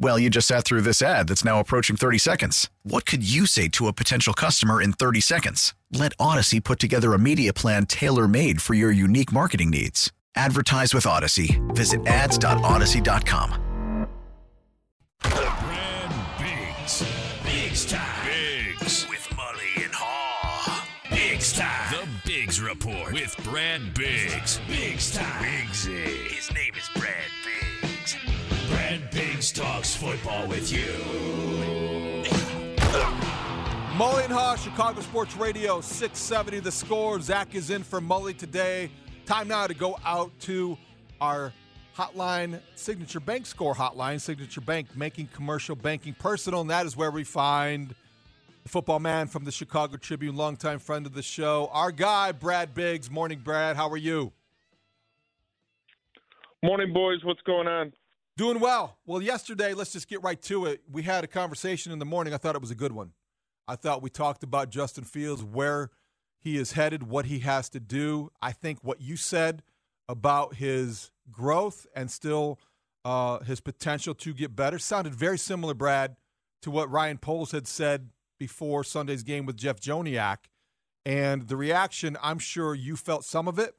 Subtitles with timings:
[0.00, 2.70] Well, you just sat through this ad that's now approaching 30 seconds.
[2.84, 5.74] What could you say to a potential customer in 30 seconds?
[5.92, 10.12] Let Audacy put together a media plan tailor made for your unique marketing needs.
[10.36, 11.58] Advertise with Audacy.
[11.74, 14.06] Visit ads.audacy.com.
[15.20, 17.04] Brad Biggs.
[17.44, 18.24] Biggs time.
[18.24, 19.04] Biggs.
[19.10, 20.86] With Mully and Haugh.
[21.10, 21.90] Biggs time.
[21.90, 24.60] The Biggs Report with Brad Biggs.
[24.68, 25.42] Biggs time.
[25.42, 26.28] Biggsy.
[26.28, 27.37] His name is Brad Biggs.
[29.38, 30.82] Brad talks football with you.
[33.96, 37.20] Mully and Haugh, Chicago Sports Radio, 670 the score.
[37.20, 38.90] Zach is in for Mully today.
[39.26, 40.76] Time now to go out to
[41.20, 41.52] our
[41.96, 44.20] hotline, Signature Bank Score hotline.
[44.20, 47.94] Signature Bank making commercial banking personal, and that is where we find
[48.64, 52.74] the football man from the Chicago Tribune, longtime friend of the show, our guy, Brad
[52.74, 53.08] Biggs.
[53.08, 53.76] Morning, Brad.
[53.76, 54.32] How are you?
[56.64, 57.20] Morning, boys.
[57.22, 57.92] What's going on?
[58.38, 58.96] Doing well.
[59.04, 60.82] Well, yesterday, let's just get right to it.
[60.88, 62.32] We had a conversation in the morning.
[62.32, 63.10] I thought it was a good one.
[63.66, 65.90] I thought we talked about Justin Fields, where
[66.38, 68.30] he is headed, what he has to do.
[68.40, 69.64] I think what you said
[70.08, 72.60] about his growth and still
[73.04, 76.14] uh, his potential to get better sounded very similar, Brad,
[76.62, 80.44] to what Ryan Poles had said before Sunday's game with Jeff Joniak.
[81.04, 83.74] And the reaction, I'm sure you felt some of it.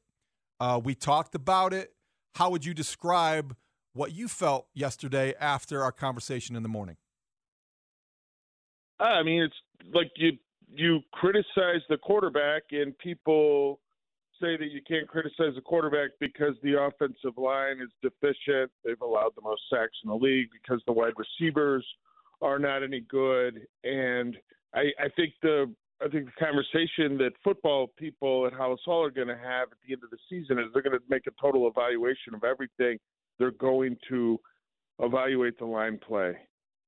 [0.60, 1.94] Uh, we talked about it.
[2.36, 3.56] How would you describe
[4.00, 6.96] what you felt yesterday after our conversation in the morning?
[8.98, 10.32] Uh, I mean, it's like you
[10.74, 13.82] you criticize the quarterback, and people
[14.40, 18.72] say that you can't criticize the quarterback because the offensive line is deficient.
[18.86, 21.86] They've allowed the most sacks in the league because the wide receivers
[22.42, 23.68] are not any good.
[23.84, 24.38] And
[24.74, 29.12] I, I think the I think the conversation that football people at Halas Hall are
[29.12, 31.42] going to have at the end of the season is they're going to make a
[31.42, 32.98] total evaluation of everything.
[33.40, 34.40] They're going to
[35.00, 36.36] evaluate the line play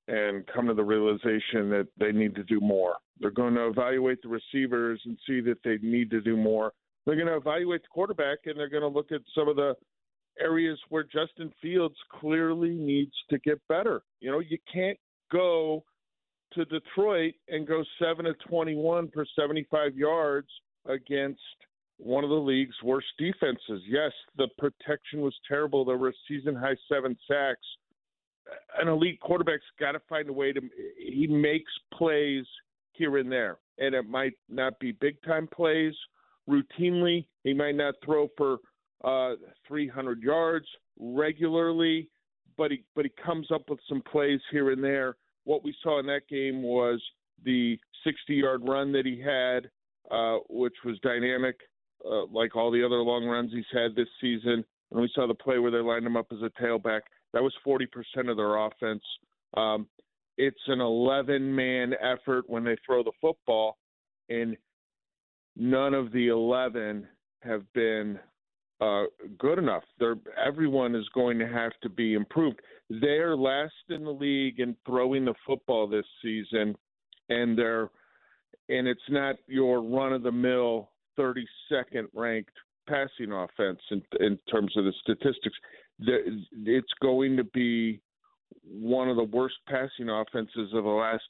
[0.08, 2.96] and come to the realization that they need to do more.
[3.20, 6.74] They're going to evaluate the receivers and see that they need to do more.
[7.06, 9.76] They're going to evaluate the quarterback and they're going to look at some of the
[10.40, 14.02] areas where Justin Fields clearly needs to get better.
[14.20, 14.98] You know, you can't
[15.32, 15.84] go
[16.54, 20.48] to Detroit and go 7 to 21 for 75 yards
[20.86, 21.40] against
[22.02, 23.84] one of the league's worst defenses.
[23.88, 25.86] Yes, the protection was terrible.
[25.86, 27.66] There were a season high 7 sacks.
[28.82, 30.62] An elite quarterback's got to find a way to
[30.98, 32.46] he makes plays
[32.94, 33.60] here and there.
[33.78, 35.94] And it might not be big time plays
[36.50, 37.26] routinely.
[37.44, 38.58] He might not throw for
[39.04, 39.36] uh,
[39.68, 40.66] 300 yards
[41.00, 42.10] regularly,
[42.58, 45.18] but he but he comes up with some plays here and there.
[45.44, 47.02] What we saw in that game was
[47.44, 49.70] the 60-yard run that he had,
[50.12, 51.56] uh, which was dynamic,
[52.06, 54.64] uh, like all the other long runs he's had this season.
[54.92, 57.02] And we saw the play where they lined him up as a tailback.
[57.34, 57.86] That was 40%
[58.30, 59.04] of their offense.
[59.56, 59.88] Um,
[60.38, 63.78] it's an 11-man effort when they throw the football,
[64.30, 64.58] and
[65.56, 67.08] none of the 11
[67.42, 68.20] have been
[68.82, 69.04] uh,
[69.38, 69.84] good enough.
[70.00, 72.60] They're, everyone is going to have to be improved.
[72.90, 76.76] They're last in the league in throwing the football this season,
[77.30, 77.90] and they're
[78.70, 82.52] and it's not your run of the mill 32nd ranked
[82.88, 85.56] passing offense in, in terms of the statistics.
[86.00, 88.02] It's going to be
[88.64, 91.24] one of the worst passing offenses of the last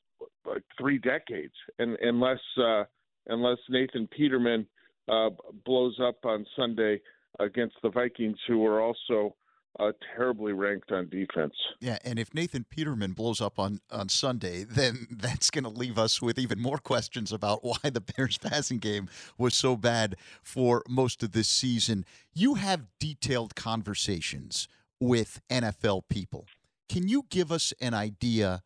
[0.45, 2.83] like three decades, and unless uh,
[3.27, 4.65] unless Nathan Peterman
[5.07, 5.29] uh,
[5.65, 7.01] blows up on Sunday
[7.39, 9.35] against the Vikings, who are also
[9.79, 11.53] uh, terribly ranked on defense.
[11.79, 15.97] Yeah, and if Nathan Peterman blows up on, on Sunday, then that's going to leave
[15.97, 20.83] us with even more questions about why the Bears passing game was so bad for
[20.87, 22.05] most of this season.
[22.33, 24.67] You have detailed conversations
[24.99, 26.45] with NFL people.
[26.89, 28.61] Can you give us an idea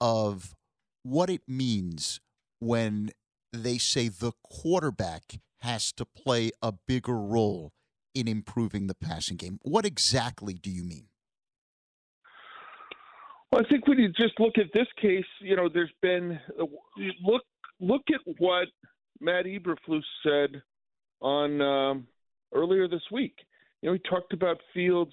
[0.00, 0.54] of
[1.02, 2.20] what it means
[2.58, 3.10] when
[3.52, 7.72] they say the quarterback has to play a bigger role
[8.16, 9.58] in improving the passing game.
[9.62, 11.08] What exactly do you mean?
[13.52, 16.40] Well, I think when you just look at this case, you know, there's been
[17.22, 17.42] look
[17.78, 18.68] look at what
[19.20, 20.62] Matt Eberflus said
[21.20, 22.06] on um,
[22.54, 23.34] earlier this week.
[23.82, 25.12] You know, he talked about Fields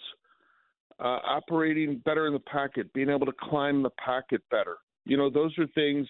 [1.00, 4.78] uh, operating better in the pocket, being able to climb the pocket better.
[5.06, 6.08] You know, those are things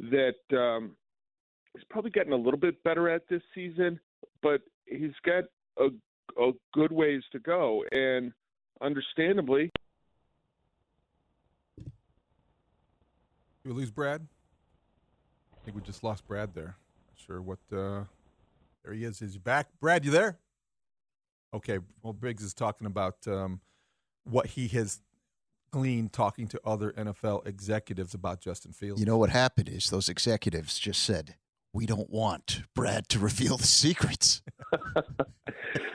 [0.00, 0.96] that um,
[1.72, 4.00] he's probably gotten a little bit better at this season,
[4.42, 5.44] but he's got
[5.78, 5.88] a,
[6.38, 7.84] a good ways to go.
[7.92, 8.32] And
[8.80, 9.70] understandably,
[13.64, 14.26] we lose Brad?
[15.52, 16.76] I think we just lost Brad there.
[17.08, 17.58] Not sure what.
[17.72, 18.04] Uh,
[18.84, 19.22] there he is.
[19.22, 19.68] Is he back?
[19.80, 20.38] Brad, you there?
[21.54, 21.78] Okay.
[22.02, 23.60] Well, Briggs is talking about um,
[24.24, 25.00] what he has
[25.70, 29.00] gleaned talking to other NFL executives about Justin Fields.
[29.00, 31.36] You know what happened is those executives just said,
[31.74, 34.42] "We don't want Brad to reveal the secrets."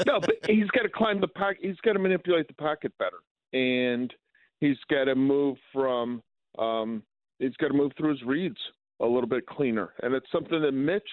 [0.05, 1.59] no, but he's got to climb the pocket.
[1.61, 3.17] He's got to manipulate the pocket better,
[3.53, 4.13] and
[4.59, 6.21] he's got to move from.
[6.57, 7.03] Um,
[7.39, 8.57] he's got to move through his reads
[8.99, 11.09] a little bit cleaner, and it's something that Mitch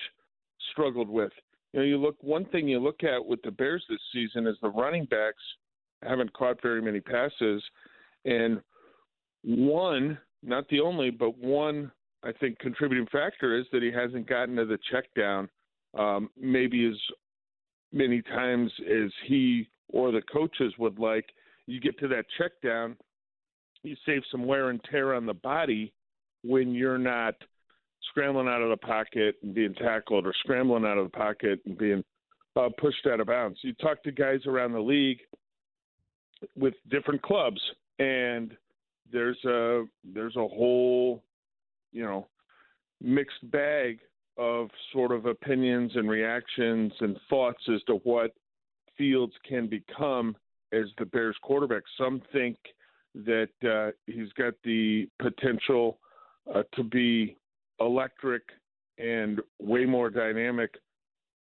[0.73, 1.33] struggled with.
[1.73, 4.57] You know, you look one thing you look at with the Bears this season is
[4.61, 5.43] the running backs
[6.03, 7.63] haven't caught very many passes,
[8.25, 8.61] and
[9.43, 11.93] one, not the only, but one
[12.25, 15.49] I think contributing factor is that he hasn't gotten to the check down
[15.97, 16.99] um, maybe as
[17.93, 21.27] many times as he or the coaches would like.
[21.67, 22.97] You get to that check down,
[23.83, 25.93] you save some wear and tear on the body
[26.43, 27.35] when you're not
[28.11, 31.77] scrambling out of the pocket and being tackled or scrambling out of the pocket and
[31.77, 32.05] being
[32.57, 33.59] uh, pushed out of bounds.
[33.63, 35.21] You talk to guys around the league
[36.57, 37.61] with different clubs
[37.99, 38.57] and
[39.13, 41.23] there's a there's a whole
[41.97, 42.29] you know
[43.01, 43.99] mixed bag
[44.37, 48.33] of sort of opinions and reactions and thoughts as to what
[48.99, 50.37] Fields can become
[50.73, 51.83] as the Bears quarterback.
[51.99, 52.57] Some think
[53.15, 55.99] that uh, he's got the potential
[56.55, 57.37] uh, to be
[57.81, 58.43] electric
[58.99, 60.75] and way more dynamic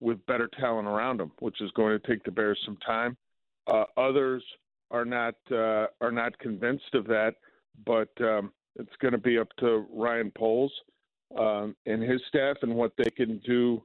[0.00, 3.17] with better talent around him, which is going to take the Bears some time.
[3.67, 4.43] Uh, others
[4.91, 7.35] are not uh, are not convinced of that,
[7.87, 10.73] but um, it's going to be up to Ryan Poles
[11.38, 13.82] um, and his staff and what they can do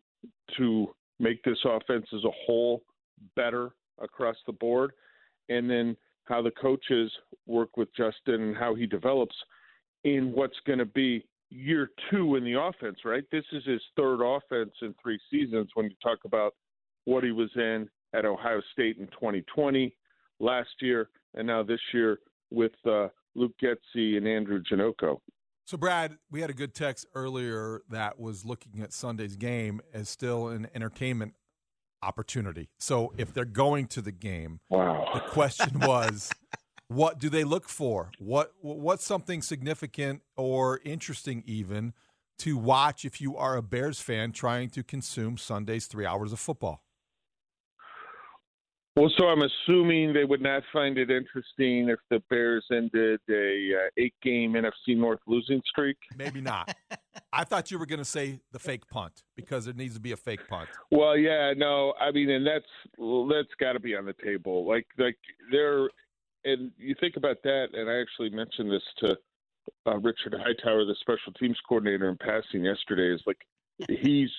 [0.57, 2.81] to make this offense as a whole
[3.35, 3.71] better
[4.01, 4.91] across the board,
[5.49, 5.95] and then
[6.25, 7.11] how the coaches
[7.47, 9.35] work with Justin and how he develops
[10.03, 13.23] in what's going to be year two in the offense, right?
[13.31, 16.53] This is his third offense in three seasons when you talk about
[17.05, 19.95] what he was in at Ohio State in 2020,
[20.39, 22.19] last year, and now this year
[22.51, 25.19] with uh, Luke Getsy, and Andrew Janocko.
[25.65, 30.09] So, Brad, we had a good text earlier that was looking at Sunday's game as
[30.09, 31.35] still an entertainment
[32.01, 32.69] opportunity.
[32.79, 35.07] So, if they're going to the game, wow.
[35.13, 36.31] the question was
[36.89, 38.11] what do they look for?
[38.17, 41.93] What what's something significant or interesting even
[42.39, 46.39] to watch if you are a Bears fan trying to consume Sunday's three hours of
[46.39, 46.83] football?
[48.99, 53.85] Well, so I'm assuming they would not find it interesting if the Bears ended a
[53.85, 55.95] uh, eight game NFC North losing streak.
[56.17, 56.75] Maybe not.
[57.31, 60.11] I thought you were going to say the fake punt because there needs to be
[60.11, 60.67] a fake punt.
[60.91, 62.65] Well, yeah, no, I mean, and that's
[62.97, 64.67] that's got to be on the table.
[64.67, 65.17] Like, like
[65.49, 65.87] there
[66.43, 69.17] and you think about that, and I actually mentioned this to
[69.87, 73.15] uh, Richard Hightower, the special teams coordinator, in passing yesterday.
[73.15, 73.39] Is like
[74.01, 74.31] he's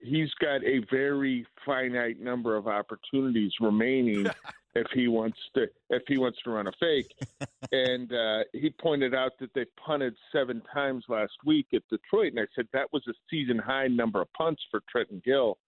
[0.00, 4.26] he's got a very finite number of opportunities remaining
[4.74, 7.14] if he wants to if he wants to run a fake.
[7.72, 12.40] and uh, he pointed out that they punted seven times last week at Detroit, and
[12.40, 15.58] I said that was a season high number of punts for Trenton Gill.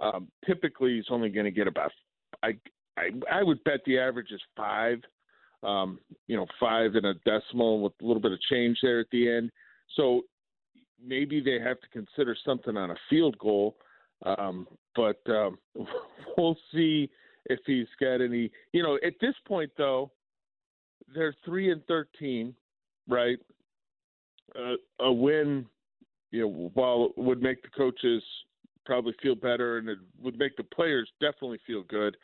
[0.00, 1.92] Um, typically, he's only going to get about
[2.42, 2.56] I,
[2.96, 5.00] I I would bet the average is five
[5.62, 9.06] um, you know, five and a decimal with a little bit of change there at
[9.12, 9.50] the end.
[9.96, 10.22] So
[11.04, 13.76] maybe they have to consider something on a field goal.
[14.24, 15.58] Um, but um,
[16.36, 17.10] we'll see
[17.46, 18.50] if he's got any.
[18.72, 20.10] You know, at this point though,
[21.14, 22.54] they're three and thirteen,
[23.08, 23.38] right?
[24.58, 25.64] Uh, a win,
[26.32, 28.22] you know, while would make the coaches
[28.84, 32.16] probably feel better and it would make the players definitely feel good.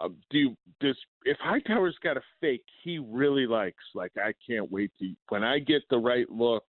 [0.00, 3.84] Uh, do you, does if Hightower's got a fake he really likes?
[3.94, 6.64] Like I can't wait to when I get the right look.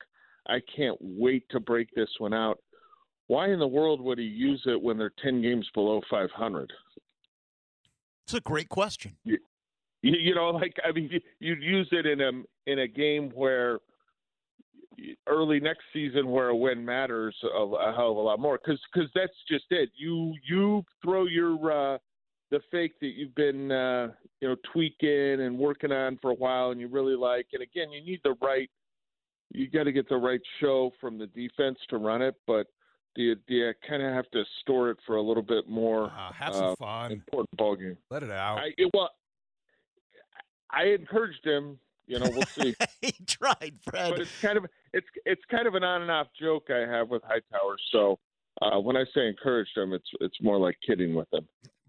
[0.48, 2.58] I can't wait to break this one out.
[3.26, 6.72] Why in the world would he use it when they're ten games below five hundred?
[8.24, 9.16] It's a great question.
[9.24, 9.38] You,
[10.02, 12.30] you know, like I mean, you'd use it in a
[12.70, 13.80] in a game where
[15.26, 18.80] early next season where a win matters a, a hell of a lot more because
[18.92, 19.90] because that's just it.
[19.96, 21.54] You you throw your
[21.94, 21.98] uh,
[22.50, 24.08] the fake that you've been uh,
[24.40, 27.46] you know tweaking and working on for a while, and you really like.
[27.52, 28.70] And again, you need the right.
[29.50, 32.66] You got to get the right show from the defense to run it, but
[33.14, 36.04] do you, do you kind of have to store it for a little bit more
[36.04, 37.12] uh, have some uh, fun.
[37.12, 37.96] important ball game?
[38.10, 38.58] Let it out.
[38.58, 39.10] I, it, well,
[40.70, 41.78] I encouraged him.
[42.06, 42.74] You know, we'll see.
[43.02, 44.10] he tried, Fred.
[44.10, 47.08] But it's kind of it's it's kind of an on and off joke I have
[47.08, 47.76] with Hightower.
[47.92, 48.18] So
[48.62, 51.46] uh, when I say encouraged him, it's it's more like kidding with him.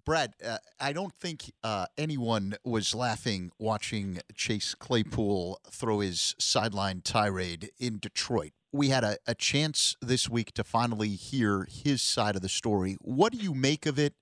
[0.10, 7.02] Brad, uh, I don't think uh, anyone was laughing watching Chase Claypool throw his sideline
[7.02, 8.54] tirade in Detroit.
[8.74, 12.98] We had a, a chance this week to finally hear his side of the story.
[13.02, 14.16] What do you make of it?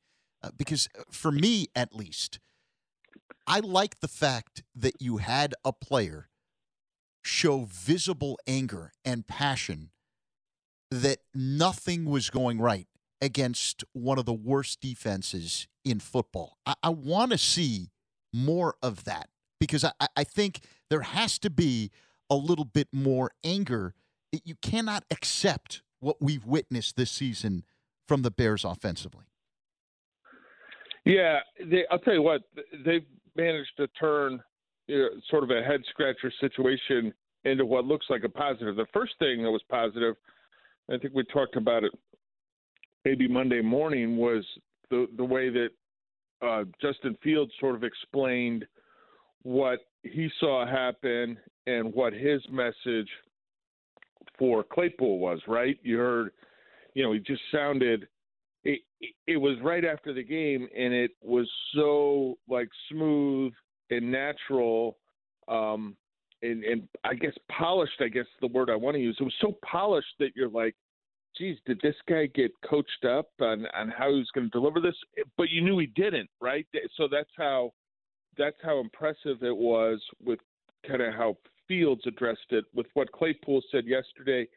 [0.44, 2.42] Uh, because uh, for me, at least,
[3.48, 6.28] I like the fact that you had a player
[7.24, 9.92] show visible anger and passion
[10.92, 12.88] that nothing was going right
[13.22, 16.58] against one of the worst defenses in football.
[16.66, 17.90] I, I want to see
[18.34, 21.92] more of that because I, I think there has to be
[22.30, 23.96] a little bit more anger.
[24.32, 27.64] You cannot accept what we've witnessed this season
[28.08, 29.26] from the Bears offensively.
[31.06, 32.42] Yeah, they, I'll tell you what,
[32.86, 33.06] they've
[33.36, 34.42] managed to turn
[34.88, 37.14] you know, sort of a head scratcher situation
[37.46, 38.76] into what looks like a positive.
[38.76, 40.16] The first thing that was positive,
[40.92, 41.92] I think we talked about it
[43.08, 44.44] maybe Monday morning, was
[44.90, 45.70] the the way that
[46.46, 48.66] uh, Justin Fields sort of explained
[49.44, 51.38] what he saw happen
[51.68, 53.10] and what his message
[54.38, 55.40] for Claypool was.
[55.48, 55.78] Right?
[55.84, 56.32] You heard,
[56.96, 58.08] you know, he just sounded.
[58.66, 58.82] It,
[59.28, 63.54] it was right after the game, and it was so like smooth
[63.90, 64.98] and natural,
[65.48, 65.96] um,
[66.42, 68.02] and, and I guess polished.
[68.02, 69.16] I guess the word I want to use.
[69.18, 70.76] It was so polished that you're like,
[71.38, 74.80] geez, did this guy get coached up on on how he was going to deliver
[74.80, 74.96] this?
[75.38, 76.66] But you knew he didn't, right?
[76.96, 77.74] So that's how
[78.38, 80.40] that's how impressive it was with
[80.88, 84.48] kind of how Fields addressed it with what Claypool said yesterday.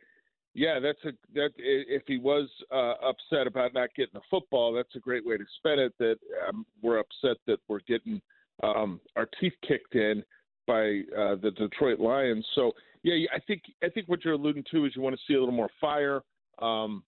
[0.54, 4.94] Yeah, that's a that if he was uh, upset about not getting the football, that's
[4.96, 5.92] a great way to spin it.
[5.98, 6.16] That
[6.48, 8.20] um, we're upset that we're getting
[8.62, 10.24] um, our teeth kicked in
[10.66, 12.46] by uh, the Detroit Lions.
[12.54, 12.72] So
[13.02, 15.40] yeah, I think I think what you're alluding to is you want to see a
[15.40, 16.20] little more fire.
[16.60, 17.02] Um,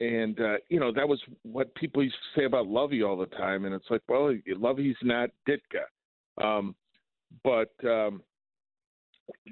[0.00, 3.26] and uh, you know that was what people used to say about Lovie all the
[3.26, 6.76] time, and it's like, well, Lovie's not Ditka, um,
[7.42, 8.22] but um,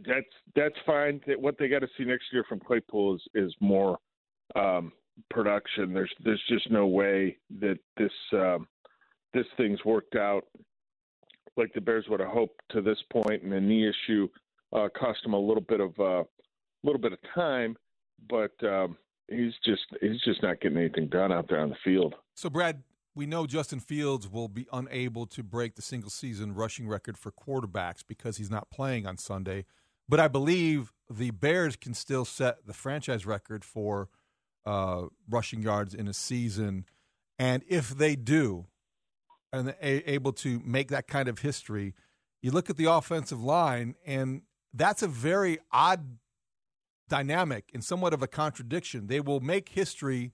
[0.06, 1.20] that's that's fine.
[1.38, 3.98] What they got to see next year from Claypool is is more
[4.54, 4.92] um,
[5.30, 5.92] production.
[5.92, 8.68] There's there's just no way that this um,
[9.34, 10.44] this thing's worked out
[11.56, 14.28] like the Bears would have hoped to this point, and the knee issue
[14.72, 16.24] uh, cost him a little bit of a uh,
[16.82, 17.76] little bit of time,
[18.28, 18.96] but um,
[19.28, 22.14] he's just he's just not getting anything done out there on the field.
[22.34, 22.82] So, Brad,
[23.14, 27.32] we know Justin Fields will be unable to break the single season rushing record for
[27.32, 29.64] quarterbacks because he's not playing on Sunday.
[30.08, 34.08] But I believe the Bears can still set the franchise record for
[34.64, 36.84] uh, rushing yards in a season.
[37.38, 38.66] And if they do,
[39.52, 41.94] and able to make that kind of history,
[42.42, 44.42] you look at the offensive line, and
[44.74, 46.18] that's a very odd
[47.08, 49.06] dynamic and somewhat of a contradiction.
[49.06, 50.32] They will make history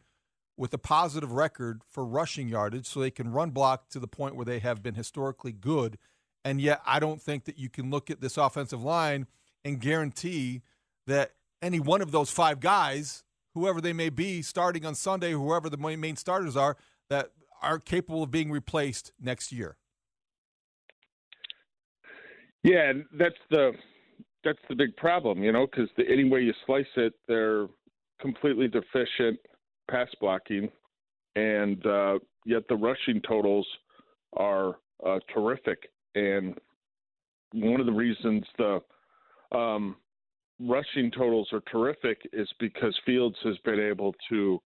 [0.57, 4.37] with a positive record for rushing yardage so they can run block to the point
[4.37, 5.99] where they have been historically good.
[6.45, 9.26] And yet, I don't think that you can look at this offensive line
[9.64, 10.62] and guarantee
[11.07, 13.25] that any one of those five guys,
[13.55, 16.76] whoever they may be, starting on Sunday, whoever the main starters are,
[17.09, 17.31] that
[17.62, 19.76] are capable of being replaced next year.
[22.64, 23.73] Yeah, that's the
[24.45, 27.67] that's the big problem, you know, because any way you slice it, they're
[28.21, 29.39] completely deficient
[29.91, 30.71] pass blocking,
[31.37, 33.67] and uh, yet the rushing totals
[34.37, 35.91] are uh, terrific.
[36.15, 36.59] And
[37.53, 38.81] one of the reasons the
[39.57, 39.97] um,
[40.61, 44.61] rushing totals are terrific is because Fields has been able to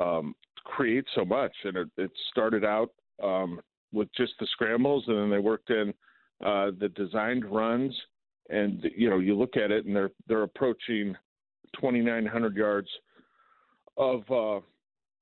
[0.00, 2.90] um, create so much, and it, it started out
[3.22, 3.60] um,
[3.92, 5.92] with just the scrambles, and then they worked in
[6.44, 7.94] uh, the designed runs
[8.50, 11.14] and you know you look at it and they're they're approaching
[11.80, 12.88] 2900 yards
[13.96, 14.60] of uh,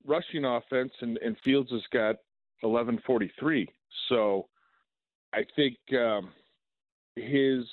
[0.05, 2.15] rushing offense and, and Fields has got
[2.61, 3.67] 1143
[4.07, 4.47] so
[5.33, 6.29] I think um,
[7.15, 7.65] his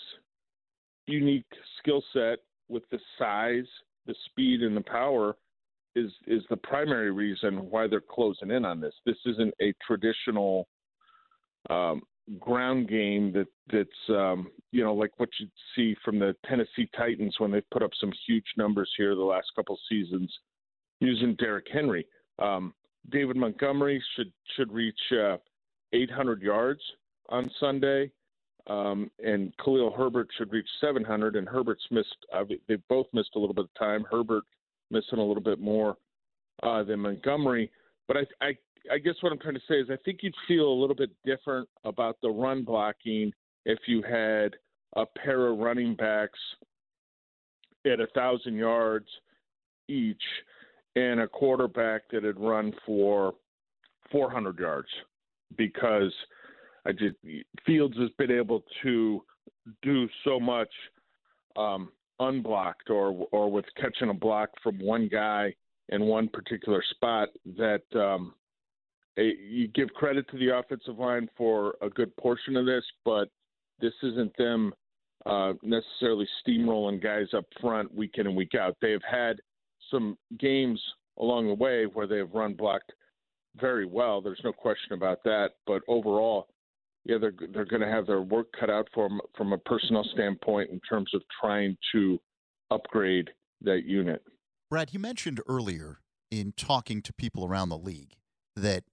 [1.06, 1.46] unique
[1.78, 3.66] skill set with the size
[4.06, 5.36] the speed and the power
[5.94, 8.94] is is the primary reason why they're closing in on this.
[9.04, 10.68] This isn't a traditional
[11.70, 12.02] um,
[12.40, 17.36] ground game that that's um, you know like what you see from the Tennessee Titans
[17.38, 20.32] when they've put up some huge numbers here the last couple seasons
[21.00, 22.06] using Derrick Henry.
[22.38, 22.74] Um,
[23.10, 25.36] David Montgomery should should reach uh,
[25.92, 26.80] 800 yards
[27.28, 28.10] on Sunday,
[28.66, 31.36] um, and Khalil Herbert should reach 700.
[31.36, 34.04] And Herbert's missed; uh, they both missed a little bit of time.
[34.10, 34.44] Herbert
[34.90, 35.96] missing a little bit more
[36.62, 37.70] uh, than Montgomery.
[38.08, 38.56] But I, I,
[38.92, 41.10] I guess what I'm trying to say is I think you'd feel a little bit
[41.24, 43.32] different about the run blocking
[43.64, 44.54] if you had
[44.96, 46.38] a pair of running backs
[47.84, 49.06] at a thousand yards
[49.88, 50.22] each
[50.96, 53.34] and a quarterback that had run for
[54.10, 54.88] 400 yards
[55.56, 56.12] because
[56.86, 57.16] I just
[57.64, 59.22] Fields has been able to
[59.82, 60.70] do so much
[61.56, 61.90] um,
[62.20, 65.54] unblocked or or with catching a block from one guy
[65.90, 68.34] in one particular spot that um,
[69.16, 73.28] you give credit to the offensive line for a good portion of this, but
[73.80, 74.72] this isn't them
[75.24, 78.76] uh, necessarily steamrolling guys up front week in and week out.
[78.80, 79.40] They have had
[79.90, 80.80] some games
[81.18, 82.92] along the way where they have run blocked
[83.60, 84.20] very well.
[84.20, 85.50] There's no question about that.
[85.66, 86.48] But overall,
[87.04, 90.04] yeah, they're they're going to have their work cut out for them from a personnel
[90.12, 92.18] standpoint in terms of trying to
[92.70, 93.30] upgrade
[93.62, 94.22] that unit.
[94.70, 98.14] Brad, you mentioned earlier in talking to people around the league
[98.56, 98.84] that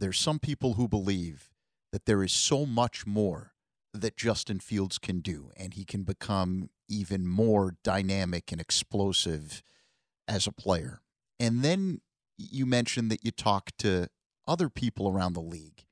[0.00, 1.50] there's some people who believe
[1.92, 3.52] that there is so much more
[3.94, 9.62] that Justin Fields can do, and he can become even more dynamic and explosive
[10.26, 11.00] as a player.
[11.40, 12.00] And then
[12.36, 14.08] you mentioned that you talk to
[14.46, 15.84] other people around the league,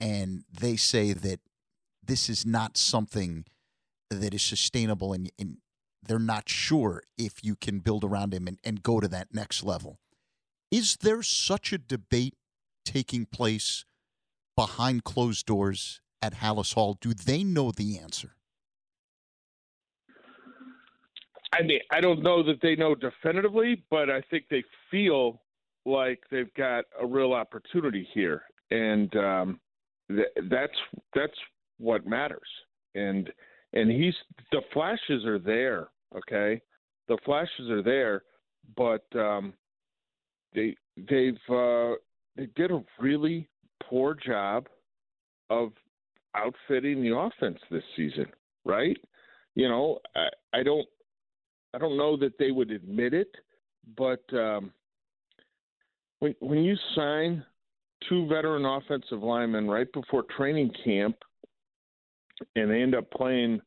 [0.00, 1.40] and they say that
[2.04, 3.44] this is not something
[4.10, 5.58] that is sustainable, and, and
[6.02, 9.64] they're not sure if you can build around him and, and go to that next
[9.64, 9.98] level.
[10.70, 12.34] Is there such a debate
[12.86, 13.84] taking place
[14.56, 16.96] behind closed doors at Halas Hall?
[16.98, 18.36] Do they know the answer?
[21.52, 25.42] I mean, I don't know that they know definitively, but I think they feel
[25.84, 29.60] like they've got a real opportunity here, and um,
[30.08, 30.76] th- that's
[31.14, 31.36] that's
[31.78, 32.48] what matters.
[32.94, 33.30] And
[33.72, 34.14] and he's
[34.52, 36.60] the flashes are there, okay?
[37.08, 38.22] The flashes are there,
[38.76, 39.54] but um,
[40.54, 41.92] they they've uh,
[42.36, 43.48] they did a really
[43.82, 44.66] poor job
[45.50, 45.72] of
[46.34, 48.26] outfitting the offense this season,
[48.64, 48.96] right?
[49.54, 50.86] You know, I, I don't
[51.74, 53.34] I don't know that they would admit it,
[53.96, 54.72] but um,
[56.20, 57.44] when when you sign
[58.08, 61.16] two veteran offensive linemen right before training camp,
[62.54, 63.60] and they end up playing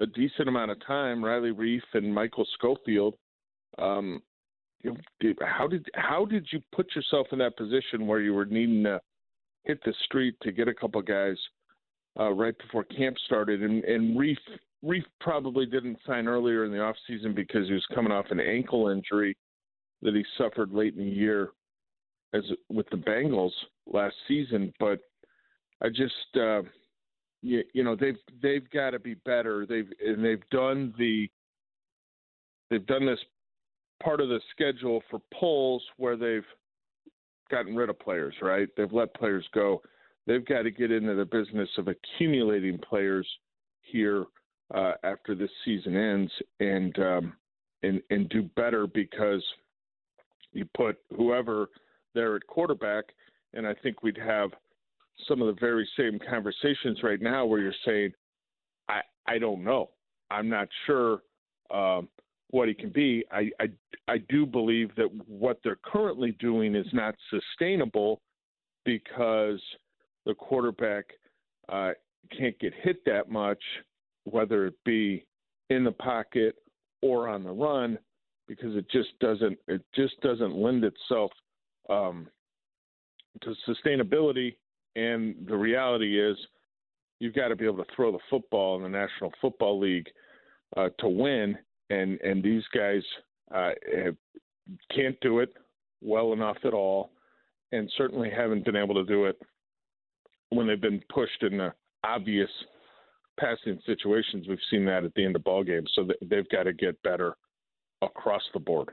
[0.00, 3.14] a decent amount of time, Riley Reiff and Michael Schofield.
[3.78, 4.22] Um,
[5.42, 9.00] how did how did you put yourself in that position where you were needing to
[9.64, 11.36] hit the street to get a couple guys
[12.18, 13.62] uh, right before camp started?
[13.62, 14.36] And and Reiff
[14.84, 18.40] Reiff probably didn't sign earlier in the off season because he was coming off an
[18.40, 19.36] ankle injury
[20.02, 21.50] that he suffered late in the year
[22.34, 23.52] as with the Bengals
[23.86, 24.72] last season.
[24.78, 25.00] But
[25.82, 26.62] I just uh,
[27.42, 29.66] you, you know they've they've got to be better.
[29.66, 31.28] They've and they've done the
[32.70, 33.20] they've done this
[34.02, 36.46] part of the schedule for Poles where they've
[37.50, 38.34] gotten rid of players.
[38.42, 38.68] Right?
[38.76, 39.82] They've let players go.
[40.26, 43.26] They've got to get into the business of accumulating players
[43.82, 44.24] here
[44.74, 47.32] uh, after this season ends and um,
[47.82, 49.44] and and do better because
[50.52, 51.68] you put whoever
[52.14, 53.04] there at quarterback,
[53.52, 54.50] and I think we'd have
[55.28, 58.12] some of the very same conversations right now where you're saying,
[58.88, 59.90] I I don't know,
[60.30, 61.20] I'm not sure
[61.70, 62.08] um,
[62.50, 63.24] what he can be.
[63.30, 63.68] I, I
[64.08, 68.20] I do believe that what they're currently doing is not sustainable
[68.84, 69.60] because
[70.24, 71.06] the quarterback
[71.68, 71.90] uh,
[72.36, 73.60] can't get hit that much
[74.26, 75.24] whether it be
[75.70, 76.56] in the pocket
[77.02, 77.98] or on the run,
[78.48, 81.30] because it just doesn't it just doesn't lend itself
[81.88, 82.26] um,
[83.42, 84.56] to sustainability.
[84.96, 86.36] And the reality is,
[87.20, 90.08] you've got to be able to throw the football in the National Football League
[90.76, 91.56] uh, to win,
[91.90, 93.02] and and these guys
[93.54, 93.70] uh,
[94.04, 94.16] have,
[94.94, 95.52] can't do it
[96.02, 97.10] well enough at all,
[97.72, 99.40] and certainly haven't been able to do it
[100.50, 101.72] when they've been pushed in the
[102.04, 102.50] obvious
[103.38, 105.90] passing situations, we've seen that at the end of ball games.
[105.94, 107.36] So they've got to get better
[108.02, 108.90] across the board.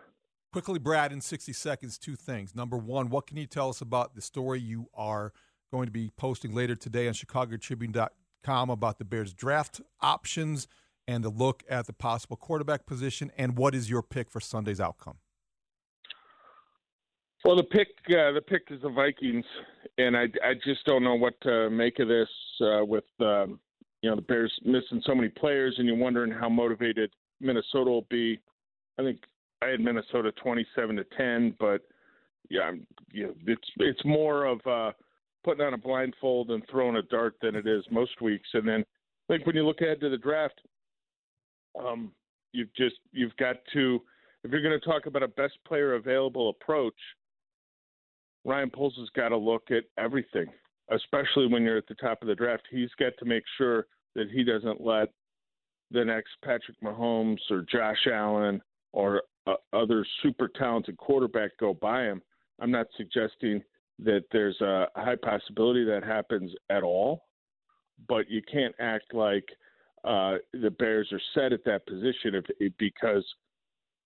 [0.52, 2.56] Quickly, Brad, in 60 seconds, two things.
[2.56, 5.32] Number one, what can you tell us about the story you are
[5.72, 10.68] going to be posting later today on ChicagoTribune.com about the Bears draft options
[11.08, 13.32] and a look at the possible quarterback position?
[13.38, 15.18] And what is your pick for Sunday's outcome?
[17.46, 19.44] Well, the pick uh, the pick is the Vikings,
[19.98, 22.30] and I, I just don't know what to make of this
[22.62, 23.60] uh, with um,
[24.02, 27.12] you know the Bears missing so many players, and you're wondering how motivated
[27.42, 28.40] Minnesota will be.
[28.98, 29.20] I think
[29.62, 31.82] I had Minnesota 27 to 10, but
[32.50, 32.72] yeah,
[33.12, 34.92] you know, it's it's more of uh,
[35.44, 38.48] putting on a blindfold and throwing a dart than it is most weeks.
[38.54, 38.86] And then
[39.30, 40.62] I think when you look ahead to the draft,
[41.80, 42.12] um,
[42.52, 44.02] you've just you've got to
[44.44, 46.96] if you're going to talk about a best player available approach,
[48.46, 50.48] Ryan Poles has got to look at everything,
[50.92, 52.64] especially when you're at the top of the draft.
[52.70, 55.10] He's got to make sure that he doesn't let
[55.92, 62.04] the next Patrick Mahomes or Josh Allen or uh, other super talented quarterback go by
[62.04, 62.22] him.
[62.60, 63.64] I'm not suggesting
[64.00, 67.26] that there's a high possibility that happens at all,
[68.08, 69.46] but you can't act like
[70.04, 73.26] uh, the Bears are set at that position if, because,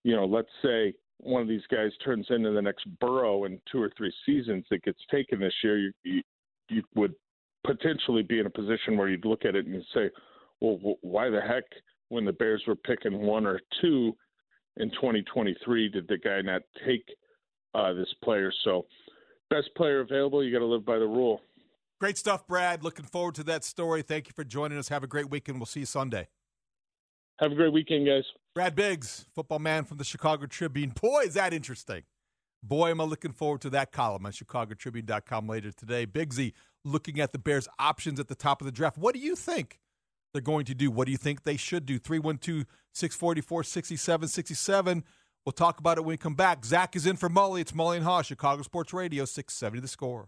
[0.03, 3.81] you know, let's say one of these guys turns into the next Burrow in two
[3.81, 6.21] or three seasons that gets taken this year, you, you,
[6.69, 7.15] you would
[7.65, 10.09] potentially be in a position where you'd look at it and say,
[10.61, 11.63] well, why the heck,
[12.09, 14.15] when the Bears were picking one or two
[14.77, 17.05] in 2023, did the guy not take
[17.73, 18.51] uh, this player?
[18.63, 18.85] So,
[19.49, 21.41] best player available, you got to live by the rule.
[21.99, 22.83] Great stuff, Brad.
[22.83, 24.03] Looking forward to that story.
[24.03, 24.89] Thank you for joining us.
[24.89, 25.57] Have a great weekend.
[25.57, 26.27] We'll see you Sunday.
[27.39, 28.23] Have a great weekend, guys.
[28.53, 30.91] Brad Biggs, football man from the Chicago Tribune.
[31.01, 32.03] Boy, is that interesting.
[32.63, 36.05] Boy, am I looking forward to that column on chicagotribune.com later today.
[36.07, 38.97] Biggsy looking at the Bears' options at the top of the draft.
[38.97, 39.79] What do you think
[40.33, 40.89] they're going to do?
[40.89, 41.99] What do you think they should do?
[41.99, 45.03] 312 644 6767.
[45.45, 46.65] We'll talk about it when we come back.
[46.65, 47.61] Zach is in for Mully.
[47.61, 50.27] It's Mully and Haugh, Chicago Sports Radio, 670 the score.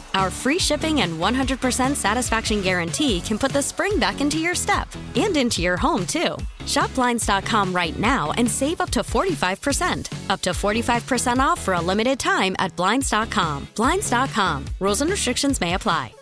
[0.13, 4.87] Our free shipping and 100% satisfaction guarantee can put the spring back into your step
[5.15, 6.35] and into your home, too.
[6.65, 10.29] Shop Blinds.com right now and save up to 45%.
[10.29, 13.67] Up to 45% off for a limited time at Blinds.com.
[13.75, 14.65] Blinds.com.
[14.79, 16.13] Rules and restrictions may apply.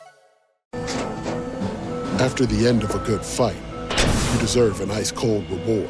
[2.19, 3.55] After the end of a good fight,
[4.33, 5.89] you deserve an ice cold reward.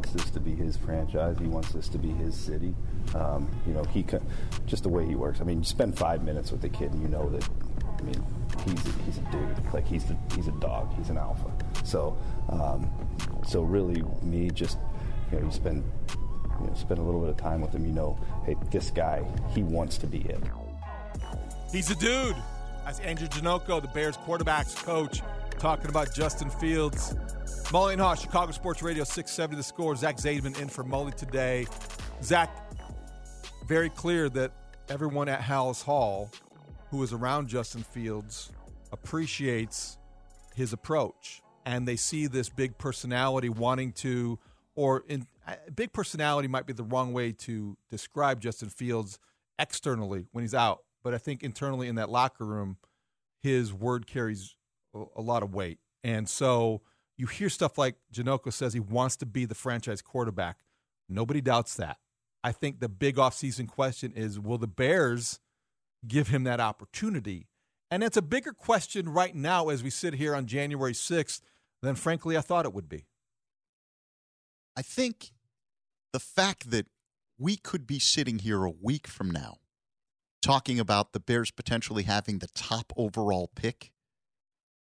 [0.00, 1.36] Wants this to be his franchise.
[1.38, 2.74] He wants this to be his city.
[3.14, 4.26] Um, you know, he can,
[4.64, 5.42] just the way he works.
[5.42, 7.46] I mean, you spend five minutes with the kid, and you know that.
[7.98, 8.24] I mean,
[8.64, 9.74] he's a, he's a dude.
[9.74, 10.90] Like he's the, he's a dog.
[10.96, 11.52] He's an alpha.
[11.84, 12.16] So,
[12.48, 12.90] um,
[13.46, 14.78] so really, me just
[15.30, 17.84] you know, you spend you know, spend a little bit of time with him.
[17.84, 20.42] You know, hey, this guy, he wants to be it.
[21.70, 22.36] He's a dude.
[22.86, 25.20] That's Andrew Janocko, the Bears quarterbacks coach,
[25.58, 27.14] talking about Justin Fields.
[27.68, 29.94] Mully and Haugh, Chicago Sports Radio 670 the score.
[29.96, 31.66] Zach Zaidman in for Mully today.
[32.22, 32.50] Zach,
[33.66, 34.52] very clear that
[34.88, 36.30] everyone at Halas Hall
[36.90, 38.50] who is around Justin Fields
[38.92, 39.98] appreciates
[40.54, 41.42] his approach.
[41.64, 44.38] And they see this big personality wanting to,
[44.74, 45.26] or in
[45.74, 49.18] big personality might be the wrong way to describe Justin Fields
[49.58, 50.82] externally when he's out.
[51.02, 52.76] But I think internally in that locker room,
[53.40, 54.56] his word carries
[54.94, 55.78] a lot of weight.
[56.02, 56.82] And so
[57.20, 60.60] you hear stuff like Janocko says he wants to be the franchise quarterback.
[61.06, 61.98] Nobody doubts that.
[62.42, 65.38] I think the big offseason question is will the Bears
[66.08, 67.48] give him that opportunity?
[67.90, 71.42] And it's a bigger question right now as we sit here on January 6th
[71.82, 73.04] than, frankly, I thought it would be.
[74.74, 75.32] I think
[76.14, 76.86] the fact that
[77.38, 79.58] we could be sitting here a week from now
[80.40, 83.92] talking about the Bears potentially having the top overall pick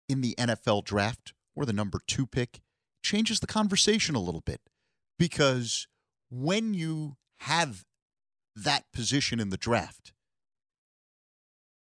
[0.07, 2.59] in the NFL draft or the number two pick
[3.03, 4.61] changes the conversation a little bit
[5.17, 5.87] because
[6.29, 7.83] when you have
[8.55, 10.13] that position in the draft,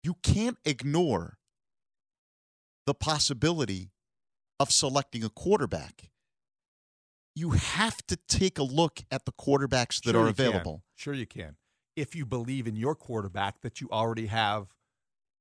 [0.02, 1.38] you can't ignore
[2.86, 3.90] the possibility
[4.60, 6.10] of selecting a quarterback.
[7.34, 10.46] You have to take a look at the quarterbacks that Sure are you can.
[10.46, 10.82] available.
[10.94, 11.56] Sure, you can.
[11.96, 14.74] If you believe in your quarterback that you already have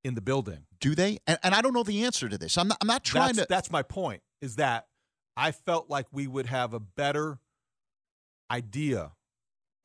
[0.04, 0.66] in the building.
[0.80, 1.20] Do they?
[1.26, 2.58] And, and I don't know the answer to this.
[2.58, 3.46] I'm not, I'm not trying that's, to.
[3.50, 4.22] That's my point.
[4.42, 4.88] Is that
[5.38, 7.40] I felt like we would have a better
[8.52, 9.14] idea,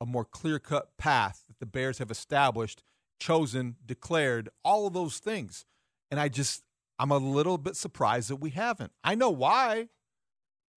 [0.01, 2.83] a more clear cut path that the Bears have established,
[3.19, 5.65] chosen, declared, all of those things.
[6.11, 6.63] And I just,
[6.99, 8.91] I'm a little bit surprised that we haven't.
[9.03, 9.87] I know why.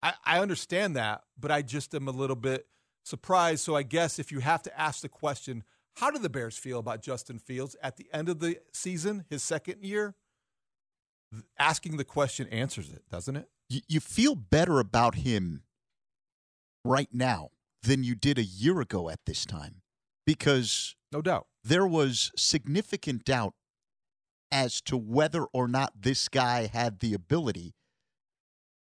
[0.02, 2.66] I, I understand that, but I just am a little bit
[3.04, 3.64] surprised.
[3.64, 5.64] So I guess if you have to ask the question,
[5.96, 9.42] how do the Bears feel about Justin Fields at the end of the season, his
[9.42, 10.14] second year?
[11.58, 13.48] Asking the question answers it, doesn't it?
[13.72, 15.62] you, you feel better about him
[16.84, 17.50] right now
[17.82, 19.76] than you did a year ago at this time
[20.26, 23.54] because no doubt there was significant doubt
[24.50, 27.74] as to whether or not this guy had the ability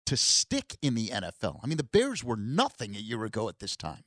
[0.06, 1.60] to stick in the NFL.
[1.63, 4.04] I mean, the Bears were nothing a year ago at this time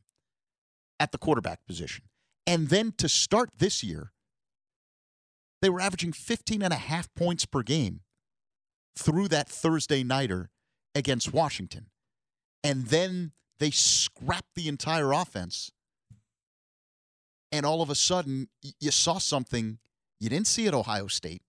[1.00, 2.04] at the quarterback position.
[2.48, 4.10] And then to start this year,
[5.60, 8.00] they were averaging 15 and a half points per game
[8.96, 10.48] through that Thursday nighter
[10.94, 11.88] against Washington.
[12.64, 15.70] And then they scrapped the entire offense.
[17.52, 18.48] And all of a sudden,
[18.80, 19.78] you saw something
[20.18, 21.42] you didn't see at Ohio State.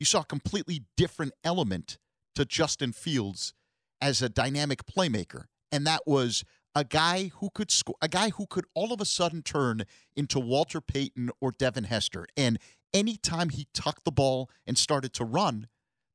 [0.00, 1.98] You saw a completely different element
[2.34, 3.54] to Justin Fields
[4.00, 5.44] as a dynamic playmaker.
[5.70, 9.04] And that was a guy who could score, a guy who could all of a
[9.04, 9.84] sudden turn
[10.16, 12.26] into Walter Payton or Devin Hester.
[12.36, 12.58] And
[12.94, 15.68] anytime he tucked the ball and started to run,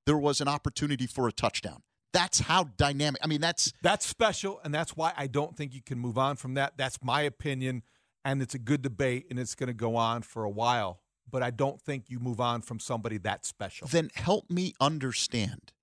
[0.05, 1.83] there was an opportunity for a touchdown.
[2.13, 3.21] That's how dynamic.
[3.23, 6.35] I mean, that's that's special, and that's why I don't think you can move on
[6.37, 6.73] from that.
[6.77, 7.83] That's my opinion,
[8.25, 11.01] and it's a good debate, and it's going to go on for a while.
[11.29, 13.87] But I don't think you move on from somebody that special.
[13.89, 15.73] then help me understand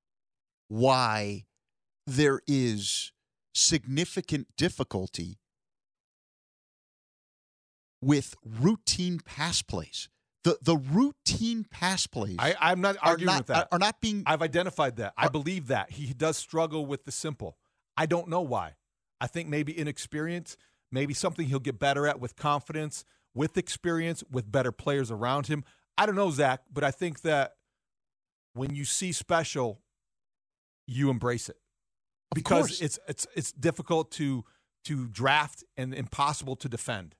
[0.68, 1.44] why
[2.06, 3.12] there is
[3.54, 5.38] significant difficulty
[8.02, 10.08] with routine pass plays.
[10.42, 12.36] The the routine pass plays.
[12.38, 13.68] I, I'm not arguing not, with that.
[13.72, 14.24] Are not being.
[14.26, 15.14] I've identified that.
[15.16, 17.56] I believe that he does struggle with the simple.
[17.96, 18.74] I don't know why.
[19.20, 20.58] I think maybe inexperience,
[20.92, 25.64] maybe something he'll get better at with confidence, with experience, with better players around him.
[25.96, 27.54] I don't know, Zach, but I think that
[28.52, 29.80] when you see special,
[30.86, 31.56] you embrace it
[32.34, 32.80] because course.
[32.80, 34.44] it's it's it's difficult to
[34.84, 37.14] to draft and impossible to defend.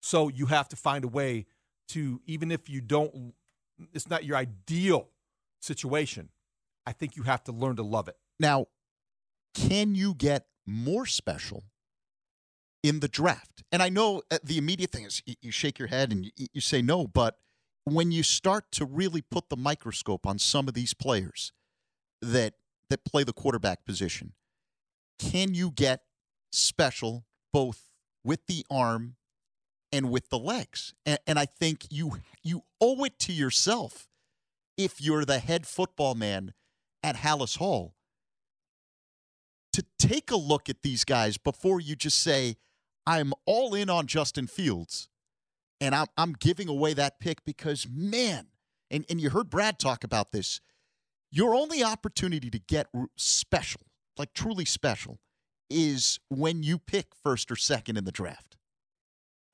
[0.00, 1.46] So you have to find a way
[1.88, 3.34] to even if you don't
[3.92, 5.08] it's not your ideal
[5.60, 6.30] situation.
[6.86, 8.16] I think you have to learn to love it.
[8.40, 8.66] Now,
[9.54, 11.64] can you get more special
[12.82, 13.62] in the draft?
[13.70, 16.46] And I know uh, the immediate thing is you, you shake your head and you,
[16.52, 17.38] you say no, but
[17.84, 21.52] when you start to really put the microscope on some of these players
[22.20, 22.54] that
[22.92, 24.34] that play the quarterback position,
[25.18, 26.02] can you get
[26.52, 27.88] special both
[28.22, 29.16] with the arm
[29.90, 30.92] and with the legs?
[31.06, 34.08] And, and I think you you owe it to yourself
[34.76, 36.52] if you're the head football man
[37.02, 37.94] at Halas Hall
[39.72, 42.56] to take a look at these guys before you just say,
[43.06, 45.08] I'm all in on Justin Fields
[45.80, 48.48] and I'm, I'm giving away that pick because, man,
[48.90, 50.60] and, and you heard Brad talk about this,
[51.32, 53.80] your only opportunity to get special,
[54.18, 55.18] like truly special,
[55.70, 58.58] is when you pick first or second in the draft.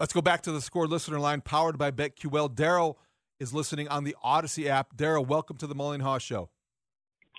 [0.00, 2.54] Let's go back to the score listener line powered by BetQL.
[2.54, 2.96] Daryl
[3.38, 4.96] is listening on the Audacy app.
[4.96, 6.50] Daryl, welcome to the Mullen Haugh Show.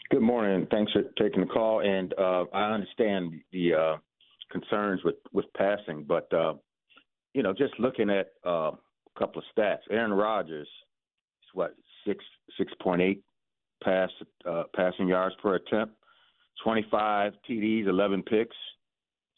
[0.09, 0.65] Good morning.
[0.71, 1.81] Thanks for taking the call.
[1.81, 3.97] And uh, I understand the uh,
[4.51, 6.53] concerns with, with passing, but uh,
[7.33, 11.75] you know, just looking at uh, a couple of stats, Aaron Rodgers is what
[12.07, 12.23] six
[12.57, 13.23] six point eight
[13.83, 14.09] pass
[14.47, 15.95] uh, passing yards per attempt,
[16.63, 18.55] twenty five TDs, eleven picks.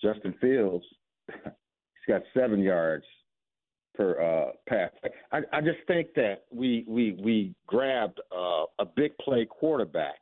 [0.02, 0.86] Justin Fields,
[1.28, 3.06] he's got seven yards
[3.96, 4.90] per uh, pass.
[5.32, 10.16] I, I just think that we we we grabbed uh, a big play quarterback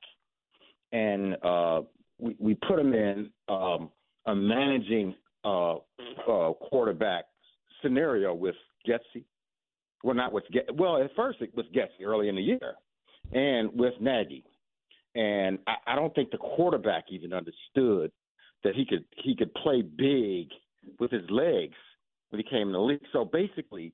[0.91, 1.82] and uh,
[2.17, 3.89] we, we put him in um,
[4.25, 7.25] a managing uh, uh, quarterback
[7.82, 8.55] scenario with
[8.88, 9.23] Getsy.
[10.03, 10.73] Well, not with Get.
[10.75, 12.75] Well, at first it was Getsy early in the year,
[13.33, 14.43] and with Nagy,
[15.15, 18.11] and I, I don't think the quarterback even understood
[18.63, 20.49] that he could he could play big
[20.99, 21.75] with his legs
[22.29, 23.01] when he came in the league.
[23.13, 23.93] So basically,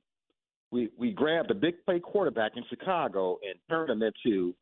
[0.71, 4.53] we we grabbed a big play quarterback in Chicago and turned him into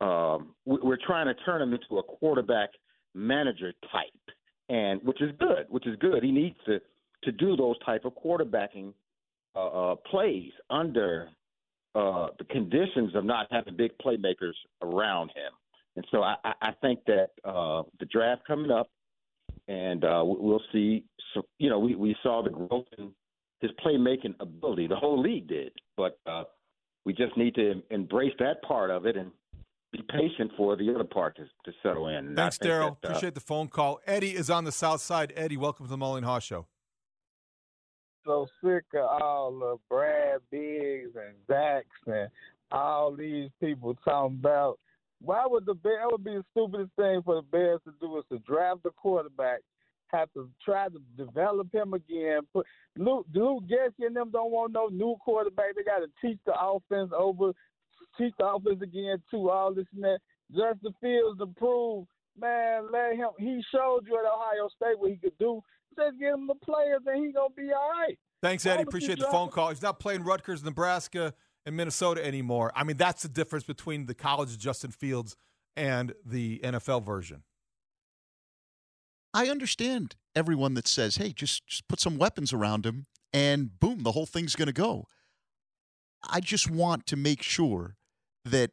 [0.00, 2.70] um, we- we're trying to turn him into a quarterback
[3.14, 4.12] manager type.
[4.70, 6.22] and which is good, which is good.
[6.22, 6.80] He needs to
[7.24, 8.92] to do those type of quarterbacking
[9.56, 11.30] uh, uh, plays under
[11.94, 15.52] uh, the conditions of not having big playmakers around him.
[15.96, 18.88] And so I, I think that uh, the draft coming up,
[19.66, 21.04] and uh, we'll see.
[21.34, 23.10] So, you know, we, we saw the growth in
[23.60, 24.86] his playmaking ability.
[24.86, 26.44] The whole league did, but uh,
[27.04, 29.32] we just need to embrace that part of it and
[29.92, 32.36] be patient for the other part to, to settle in.
[32.36, 32.90] Thanks, Daryl.
[32.90, 34.00] Uh, Appreciate the phone call.
[34.06, 35.32] Eddie is on the south side.
[35.34, 36.66] Eddie, welcome to the Mully and Haugh Show.
[38.24, 42.28] So sick of all the Brad Biggs and Zax and
[42.70, 44.78] all these people talking about
[45.20, 45.98] why would the Bears?
[46.02, 48.90] That would be the stupidest thing for the Bears to do is to draft the
[48.90, 49.60] quarterback,
[50.08, 52.40] have to try to develop him again.
[52.52, 55.74] Put Luke, Luke Getsy and them don't want no new quarterback.
[55.74, 57.52] They got to teach the offense over,
[58.16, 59.50] teach the offense again too.
[59.50, 60.18] All this and that.
[60.50, 62.06] Justin Fields to prove,
[62.40, 63.28] man, let him.
[63.38, 65.62] He showed you at Ohio State what he could do.
[65.98, 68.18] Just get him the players, and he gonna be all right.
[68.42, 68.84] Thanks, Eddie.
[68.84, 69.70] Appreciate the phone call.
[69.70, 71.34] He's not playing Rutgers, Nebraska
[71.66, 72.72] and Minnesota anymore.
[72.74, 75.36] I mean, that's the difference between the college Justin Fields
[75.76, 77.42] and the NFL version.
[79.34, 84.02] I understand everyone that says, "Hey, just just put some weapons around him and boom,
[84.04, 85.06] the whole thing's going to go."
[86.22, 87.96] I just want to make sure
[88.44, 88.70] that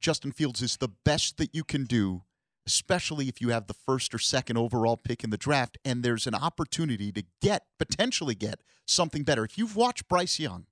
[0.00, 2.22] Justin Fields is the best that you can do,
[2.66, 6.26] especially if you have the first or second overall pick in the draft and there's
[6.26, 9.44] an opportunity to get potentially get something better.
[9.44, 10.66] If you've watched Bryce Young,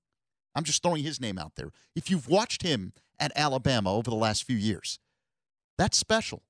[0.55, 1.71] I'm just throwing his name out there.
[1.95, 4.99] If you've watched him at Alabama over the last few years,
[5.77, 6.43] that's special.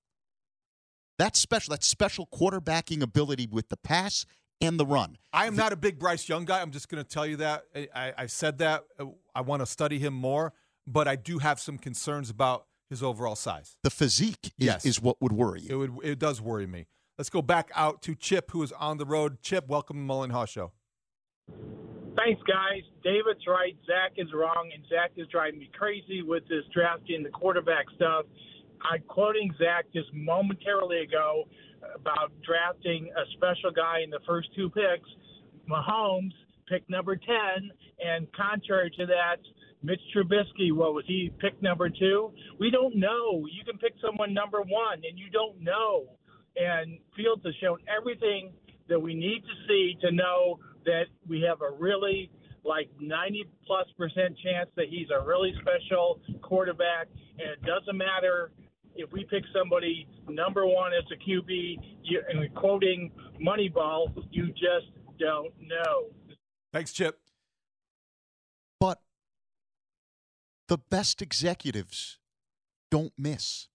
[1.18, 1.72] That's special.
[1.72, 4.26] That's special quarterbacking ability with the pass
[4.62, 5.18] and the run.
[5.34, 6.62] I am not a big Bryce Young guy.
[6.62, 7.64] I'm just going to tell you that.
[7.94, 8.84] I, I said that.
[9.34, 10.54] I want to study him more,
[10.88, 13.78] but I do have some concerns about his overall size.
[13.84, 14.86] The physique is, Yes.
[14.86, 15.82] is what would worry you.
[15.84, 16.06] It would.
[16.06, 16.88] It does worry me.
[17.18, 19.42] Let's go back out to Chip, who is on the road.
[19.42, 20.72] Chip, welcome to the Mully and Haugh Show.
[22.18, 22.82] Thanks, guys.
[23.04, 23.76] David's right.
[23.86, 28.26] Zach is wrong, and Zach is driving me crazy with this drafting the quarterback stuff.
[28.90, 31.44] I'm quoting Zach just momentarily ago
[31.94, 35.10] about drafting a special guy in the first two picks.
[35.70, 36.32] Mahomes
[36.70, 37.28] pick number 10,
[38.06, 39.38] and contrary to that,
[39.84, 42.32] Mitch Trubisky, what was he, pick number two?
[42.60, 43.46] We don't know.
[43.52, 46.06] You can pick someone number one, and you don't know.
[46.56, 48.54] And Fields has shown everything
[48.88, 52.32] that we need to see to know that we have a really
[52.64, 57.08] like 90 plus percent chance that he's a really special quarterback,
[57.38, 58.52] and it doesn't matter
[58.96, 61.78] if we pick somebody number one as a QB.
[62.04, 63.12] You, and quoting
[63.42, 64.88] Moneyball, you just
[65.20, 66.08] don't know.
[66.74, 67.20] Thanks, Chip.
[68.80, 69.00] But
[70.68, 72.20] the best executives
[72.92, 73.68] don't miss.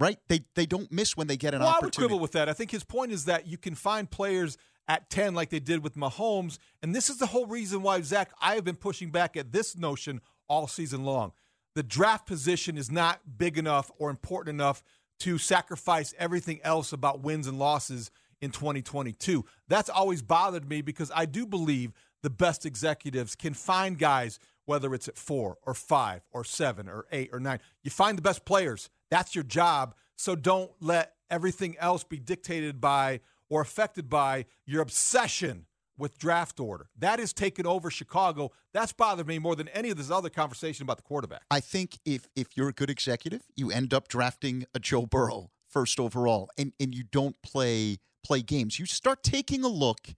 [0.00, 0.18] Right?
[0.28, 2.08] They they don't miss when they get an well, I would opportunity.
[2.08, 2.48] quibble with that.
[2.48, 4.58] I think his point is that you can find players
[4.88, 6.58] at 10 like they did with Mahomes.
[6.82, 9.76] And this is the whole reason why, Zach, I have been pushing back at this
[9.76, 11.32] notion all season long.
[11.74, 14.82] The draft position is not big enough or important enough
[15.20, 18.10] to sacrifice everything else about wins and losses
[18.40, 19.44] in 2022.
[19.68, 24.94] That's always bothered me because I do believe the best executives can find guys, whether
[24.94, 27.60] it's at four or five or seven or eight or nine.
[27.82, 28.88] You find the best players.
[29.10, 29.94] That's your job.
[30.16, 36.58] So don't let everything else be dictated by or affected by your obsession with draft
[36.58, 36.88] order.
[36.98, 38.52] That has taken over Chicago.
[38.72, 41.42] That's bothered me more than any of this other conversation about the quarterback.
[41.50, 45.50] I think if if you're a good executive, you end up drafting a Joe Burrow
[45.68, 48.78] first overall, and and you don't play play games.
[48.78, 50.08] You start taking a look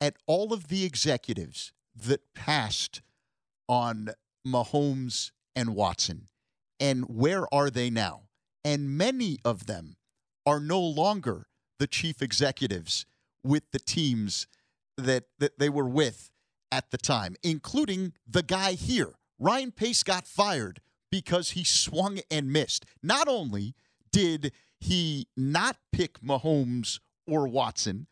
[0.00, 3.02] at all of the executives that passed
[3.68, 4.10] on
[4.46, 6.28] Mahomes and Watson,
[6.80, 8.22] and where are they now?
[8.64, 9.96] And many of them
[10.46, 11.46] are no longer
[11.78, 13.06] the chief executives
[13.42, 14.46] with the teams
[14.96, 16.30] that that they were with
[16.70, 19.14] at the time, including the guy here.
[19.38, 22.84] Ryan Pace got fired because he swung and missed.
[23.02, 23.74] Not only
[24.10, 28.06] did he not pick Mahomes or Watson,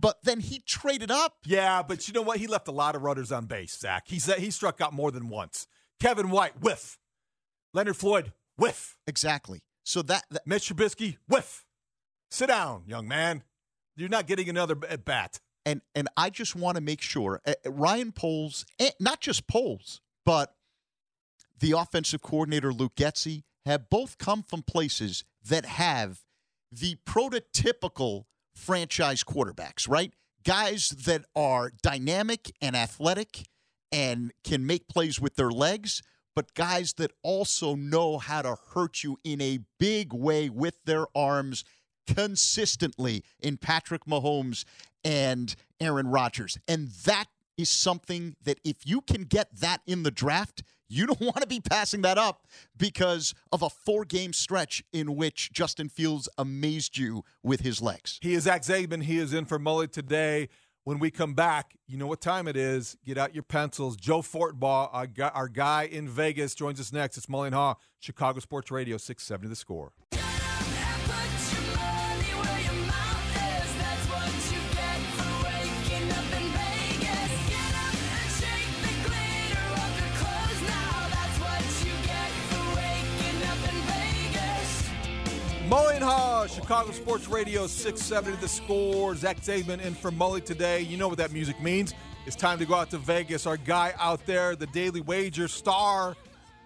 [0.00, 1.38] but then he traded up.
[1.44, 2.38] Yeah, but you know what?
[2.38, 4.04] He left a lot of runners on base, Zach.
[4.06, 5.66] He he struck out more than once.
[6.00, 6.98] Kevin White, whiff.
[7.72, 8.96] Leonard Floyd, whiff.
[9.06, 9.62] Exactly.
[9.84, 11.64] So that, that Mitch Trubisky, whiff.
[12.30, 13.42] Sit down, young man.
[13.96, 15.40] You're not getting another at bat.
[15.64, 20.00] and and I just want to make sure uh, Ryan Poles, eh, not just Poles,
[20.24, 20.54] but
[21.58, 26.20] the offensive coordinator Luke Getsy have both come from places that have
[26.70, 28.24] the prototypical
[28.54, 30.12] franchise quarterbacks, right?
[30.44, 33.46] Guys that are dynamic and athletic
[33.90, 36.02] and can make plays with their legs,
[36.34, 41.06] but guys that also know how to hurt you in a big way with their
[41.14, 41.64] arms
[42.06, 44.64] consistently in Patrick Mahomes
[45.04, 46.58] and Aaron Rodgers.
[46.68, 47.26] And that
[47.56, 51.46] is something that if you can get that in the draft, you don't want to
[51.46, 56.98] be passing that up because of a four game stretch in which Justin Fields amazed
[56.98, 58.18] you with his legs.
[58.22, 59.02] He is Zach Zaidman.
[59.04, 60.48] He is in for Mully today.
[60.84, 62.94] When we come back, you know what time it is.
[63.06, 63.96] Get out your pencils.
[63.96, 67.16] Joe Fortenbaugh, our guy, our guy in Vegas, joins us next.
[67.16, 69.92] It's Mully and Haugh, Chicago Sports Radio, 670 The Score.
[85.74, 89.16] Mully and Haugh, Chicago Sports Radio 670 The Score.
[89.16, 90.82] Zach Zaidman in for Mully today.
[90.82, 91.94] You know what that music means.
[92.26, 93.44] It's time to go out to Vegas.
[93.44, 96.14] Our guy out there, the Daily Wager star,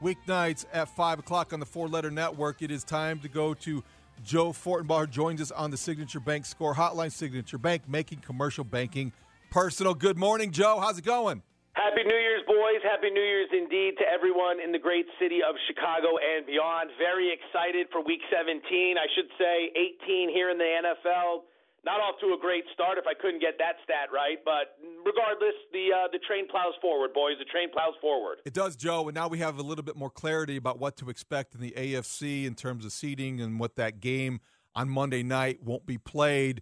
[0.02, 2.60] weeknights at 5 o'clock on the Four Letter Network.
[2.60, 3.82] It is time to go to
[4.26, 7.10] Joe Fortenbaugh, joins us on the Signature Bank Score Hotline.
[7.10, 9.14] Signature Bank, making commercial banking
[9.50, 9.94] personal.
[9.94, 10.80] Good morning, Joe.
[10.80, 11.42] How's it going?
[11.78, 12.82] Happy New Year's, boys.
[12.82, 16.90] Happy New Year's indeed to everyone in the great city of Chicago and beyond.
[16.98, 18.58] Very excited for week 17.
[18.98, 19.70] I should say
[20.02, 21.46] 18 here in the NFL.
[21.86, 24.74] Not off to a great start if I couldn't get that stat right, but
[25.06, 27.38] regardless, the uh, the train plows forward, boys.
[27.38, 28.38] The train plows forward.
[28.44, 31.08] It does, Joe, and now we have a little bit more clarity about what to
[31.08, 34.40] expect in the AFC in terms of seeding and what that game
[34.74, 36.60] on Monday night won't be played.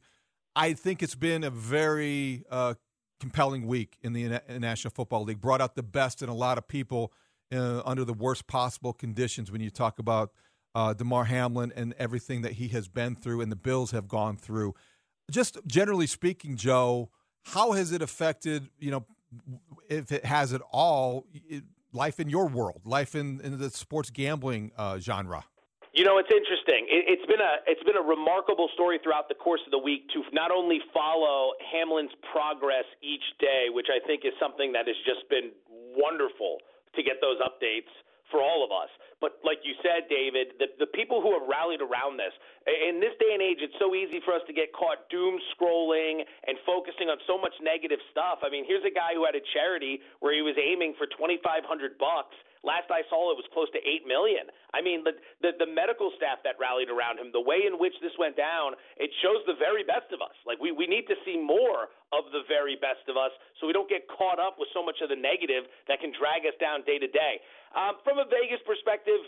[0.55, 2.75] I think it's been a very uh,
[3.21, 5.41] compelling week in the National Football League.
[5.41, 7.13] Brought out the best in a lot of people
[7.53, 10.33] uh, under the worst possible conditions when you talk about
[10.75, 14.37] uh, Damar Hamlin and everything that he has been through and the Bills have gone
[14.37, 14.75] through.
[15.31, 17.11] Just generally speaking, Joe,
[17.45, 19.07] how has it affected, you know,
[19.89, 21.27] if it has at all,
[21.93, 25.45] life in your world, life in, in the sports gambling uh, genre?
[25.97, 26.85] You know, it's interesting.
[26.93, 30.05] It, it's been a it's been a remarkable story throughout the course of the week
[30.13, 34.99] to not only follow Hamlin's progress each day, which I think is something that has
[35.09, 35.57] just been
[35.97, 36.61] wonderful
[36.93, 37.89] to get those updates
[38.29, 38.93] for all of us.
[39.25, 42.35] But like you said, David, the, the people who have rallied around this,
[42.67, 46.27] in this day and age, it's so easy for us to get caught doom scrolling
[46.45, 48.43] and focusing on so much negative stuff.
[48.45, 51.41] I mean, here's a guy who had a charity where he was aiming for 2,500
[51.97, 54.49] bucks Last I saw, it was close to eight million.
[54.73, 57.95] I mean, the, the the medical staff that rallied around him, the way in which
[58.01, 60.37] this went down, it shows the very best of us.
[60.47, 63.75] Like we we need to see more of the very best of us, so we
[63.75, 66.87] don't get caught up with so much of the negative that can drag us down
[66.87, 67.43] day to day.
[67.75, 69.21] Um, from a Vegas perspective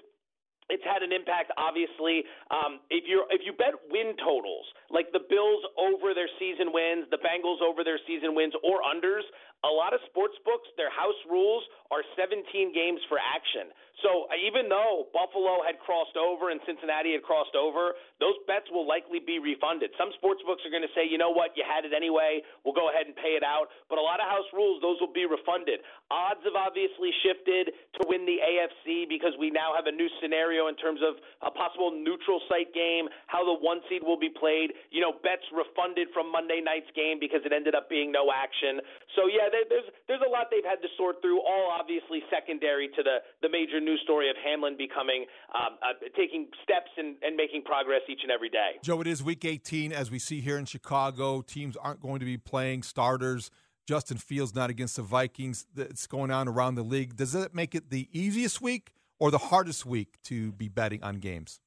[0.68, 2.24] it's had an impact, obviously.
[2.52, 7.08] Um, if you if you bet win totals, like the Bills over their season wins,
[7.08, 9.24] the Bengals over their season wins, or unders,
[9.64, 12.44] a lot of sports books, their house rules are 17
[12.76, 13.72] games for action.
[14.04, 18.70] So uh, even though Buffalo had crossed over and Cincinnati had crossed over, those bets
[18.70, 19.90] will likely be refunded.
[19.98, 22.76] Some sports books are going to say, you know what, you had it anyway, we'll
[22.76, 23.70] go ahead and pay it out.
[23.90, 25.82] But a lot of house rules, those will be refunded.
[26.14, 30.70] Odds have obviously shifted to win the AFC because we now have a new scenario
[30.70, 34.70] in terms of a possible neutral site game, how the one seed will be played.
[34.94, 38.78] You know, bets refunded from Monday night's game because it ended up being no action.
[39.18, 41.42] So yeah, there's there's a lot they've had to sort through.
[41.42, 45.24] All obviously secondary to the the major news story of Hamlin becoming
[45.54, 48.72] um, uh, taking steps and, and making progress each and every day.
[48.82, 51.40] Joe, it is Week 18 as we see here in Chicago.
[51.40, 53.50] Teams aren't going to be playing starters.
[53.86, 55.66] Justin Fields not against the Vikings.
[55.74, 57.16] That's going on around the league.
[57.16, 61.16] Does that make it the easiest week or the hardest week to be betting on
[61.16, 61.60] games?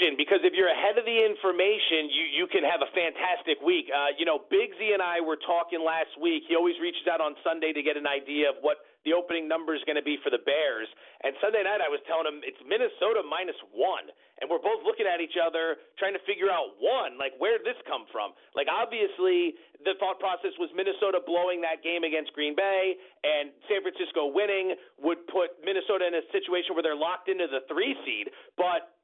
[0.00, 3.92] Question, because if you're ahead of the information, you you can have a fantastic week.
[3.92, 6.48] Uh, you know, Bigsy and I were talking last week.
[6.48, 9.76] He always reaches out on Sunday to get an idea of what the opening number
[9.76, 10.88] is going to be for the Bears.
[11.20, 14.08] And Sunday night, I was telling him it's Minnesota minus one,
[14.40, 17.68] and we're both looking at each other trying to figure out one, like where did
[17.68, 18.32] this come from?
[18.56, 19.52] Like obviously,
[19.84, 24.80] the thought process was Minnesota blowing that game against Green Bay, and San Francisco winning
[24.96, 28.96] would put Minnesota in a situation where they're locked into the three seed, but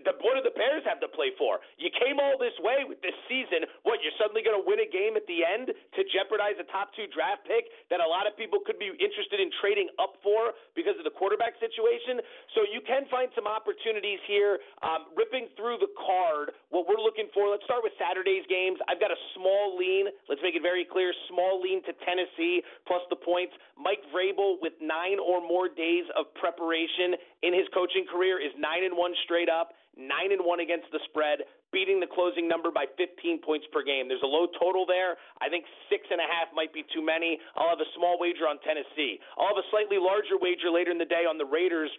[0.00, 1.60] the, what do the Bears have to play for?
[1.76, 3.68] You came all this way with this season.
[3.84, 6.96] What, you're suddenly going to win a game at the end to jeopardize a top
[6.96, 10.56] two draft pick that a lot of people could be interested in trading up for
[10.72, 12.24] because of the quarterback situation?
[12.56, 14.62] So you can find some opportunities here.
[14.80, 18.80] Um, ripping through the card, what we're looking for, let's start with Saturday's games.
[18.88, 20.08] I've got a small lean.
[20.30, 23.52] Let's make it very clear small lean to Tennessee plus the points.
[23.76, 28.84] Mike Vrabel with nine or more days of preparation in his coaching career is nine
[28.84, 32.86] and one straight up nine and one against the spread, beating the closing number by
[32.96, 34.08] 15 points per game.
[34.08, 35.16] There's a low total there.
[35.40, 37.38] I think six and a half might be too many.
[37.56, 39.20] I'll have a small wager on Tennessee.
[39.36, 41.90] I'll have a slightly larger wager later in the day on the Raiders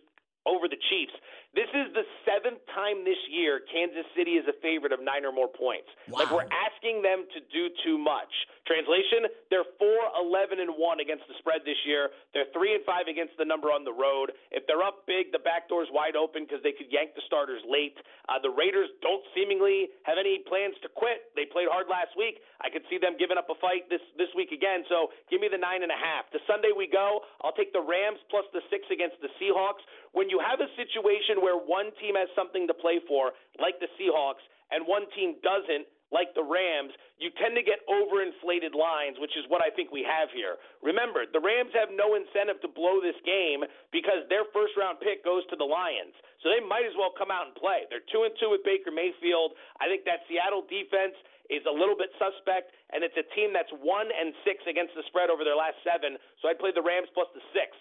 [0.46, 1.16] over the Chiefs.
[1.54, 5.30] This is the seventh time this year Kansas City is a favorite of nine or
[5.30, 5.86] more points.
[6.10, 8.30] Like we're asking them to do too much.
[8.66, 12.10] Translation: They're four, eleven, and one against the spread this year.
[12.34, 14.34] They're three and five against the number on the road.
[14.50, 17.62] If they're up big, the back door's wide open because they could yank the starters
[17.70, 18.02] late.
[18.26, 21.30] Uh, the Raiders don't seemingly have any plans to quit.
[21.38, 22.42] They played hard last week.
[22.66, 24.90] I could see them giving up a fight this this week again.
[24.90, 26.34] So give me the nine and a half.
[26.34, 27.22] The Sunday we go.
[27.46, 29.86] I'll take the Rams plus the six against the Seahawks.
[30.18, 33.92] When you have a situation where one team has something to play for, like the
[34.00, 35.84] Seahawks, and one team doesn't,
[36.14, 40.06] like the Rams, you tend to get overinflated lines, which is what I think we
[40.06, 40.62] have here.
[40.86, 45.26] Remember, the Rams have no incentive to blow this game because their first round pick
[45.26, 46.14] goes to the Lions.
[46.46, 47.90] So they might as well come out and play.
[47.90, 49.58] They're 2 and 2 with Baker Mayfield.
[49.82, 51.18] I think that Seattle defense
[51.50, 55.02] is a little bit suspect and it's a team that's 1 and 6 against the
[55.10, 56.14] spread over their last 7.
[56.46, 57.74] So I'd play the Rams plus the 6.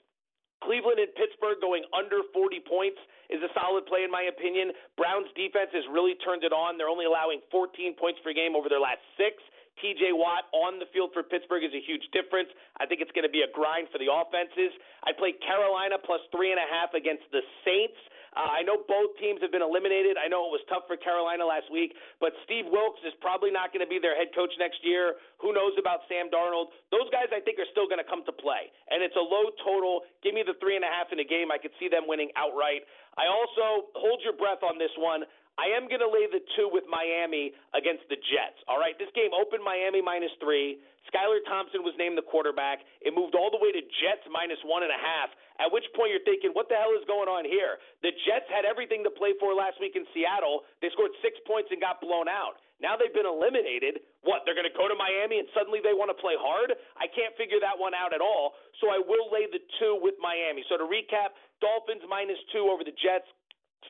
[0.63, 2.99] Cleveland and Pittsburgh going under 40 points
[3.31, 4.71] is a solid play, in my opinion.
[4.97, 6.79] Browns defense has really turned it on.
[6.79, 9.43] They're only allowing 14 points per game over their last six.
[9.81, 12.53] TJ Watt on the field for Pittsburgh is a huge difference.
[12.77, 14.71] I think it's going to be a grind for the offenses.
[15.03, 17.97] I play Carolina plus three and a half against the Saints.
[18.33, 20.17] Uh, I know both teams have been eliminated.
[20.17, 23.77] I know it was tough for Carolina last week, but Steve Wilks is probably not
[23.77, 25.21] going to be their head coach next year.
[25.45, 26.73] Who knows about Sam Darnold?
[26.89, 28.73] Those guys, I think, are still going to come to play.
[28.89, 30.09] And it's a low total.
[30.25, 31.53] Give me the three and a half in a game.
[31.53, 32.89] I could see them winning outright.
[33.21, 35.29] I also hold your breath on this one.
[35.61, 38.57] I am going to lay the two with Miami against the Jets.
[38.67, 40.81] All right, this game opened Miami minus three.
[41.13, 42.81] Skylar Thompson was named the quarterback.
[43.05, 45.29] It moved all the way to Jets minus one and a half.
[45.61, 47.77] At which point you're thinking, what the hell is going on here?
[48.01, 50.65] The Jets had everything to play for last week in Seattle.
[50.81, 52.63] They scored six points and got blown out.
[52.83, 54.03] Now they've been eliminated.
[54.27, 54.43] What?
[54.43, 56.75] They're going to go to Miami and suddenly they want to play hard?
[56.99, 58.59] I can't figure that one out at all.
[58.83, 60.67] So I will lay the two with Miami.
[60.67, 63.31] So to recap, Dolphins minus two over the Jets.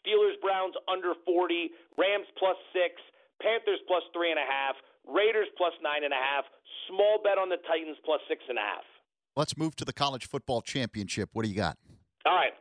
[0.00, 2.96] Steelers Browns under 40, Rams plus six,
[3.40, 6.44] Panthers plus three and a half, Raiders plus nine and a half,
[6.88, 8.86] small bet on the Titans plus six and a half.
[9.34, 11.30] Let's move to the college football championship.
[11.32, 11.76] What do you got?
[12.26, 12.52] All right.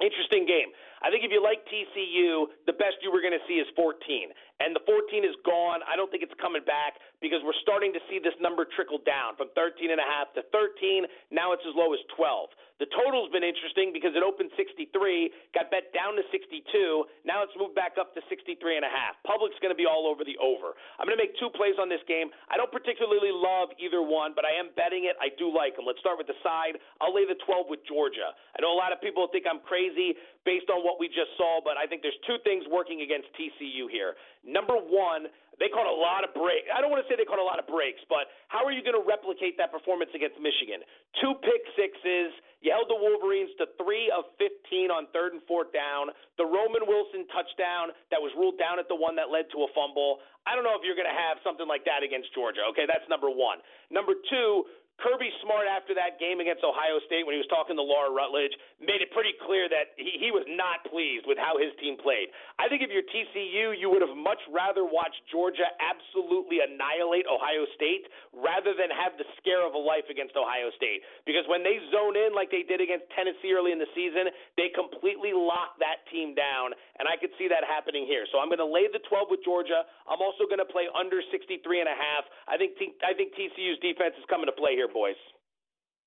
[0.00, 0.72] Interesting game.
[1.00, 3.96] I think if you like TCU, the best you were going to see is 14.
[4.60, 5.80] And the 14 is gone.
[5.88, 9.36] I don't think it's coming back because we're starting to see this number trickle down
[9.40, 11.08] from 13 and a half to 13.
[11.32, 12.52] Now it's as low as 12.
[12.76, 14.92] The total's been interesting because it opened 63,
[15.56, 16.60] got bet down to 62.
[17.24, 19.16] Now it's moved back up to 63 and a half.
[19.24, 20.76] Public's going to be all over the over.
[21.00, 22.28] I'm going to make two plays on this game.
[22.52, 25.16] I don't particularly love either one, but I am betting it.
[25.24, 25.88] I do like them.
[25.88, 26.76] Let's start with the side.
[27.00, 28.36] I'll lay the 12 with Georgia.
[28.52, 30.12] I know a lot of people think I'm crazy
[30.44, 33.88] based on what we just saw, but I think there's two things working against TCU
[33.88, 34.20] here.
[34.44, 36.68] Number one, they caught a lot of breaks.
[36.68, 38.84] I don't want to say they caught a lot of breaks, but how are you
[38.84, 40.84] going to replicate that performance against Michigan?
[41.20, 42.36] Two pick sixes.
[42.60, 46.12] You held the Wolverines to three of 15 on third and fourth down.
[46.36, 49.68] The Roman Wilson touchdown that was ruled down at the one that led to a
[49.72, 50.20] fumble.
[50.44, 52.64] I don't know if you're going to have something like that against Georgia.
[52.72, 53.64] Okay, that's number one.
[53.88, 57.84] Number two, Kirby Smart, after that game against Ohio State, when he was talking to
[57.84, 61.68] Laura Rutledge, made it pretty clear that he, he was not pleased with how his
[61.76, 62.32] team played.
[62.56, 67.68] I think if you're TCU, you would have much rather watched Georgia absolutely annihilate Ohio
[67.76, 71.04] State rather than have the scare of a life against Ohio State.
[71.28, 74.72] Because when they zone in like they did against Tennessee early in the season, they
[74.72, 78.24] completely lock that team down, and I could see that happening here.
[78.32, 79.84] So I'm going to lay the 12 with Georgia.
[80.08, 82.24] I'm also going to play under 63 and a half.
[82.48, 85.18] I think T- I think TCU's defense is coming to play here boys.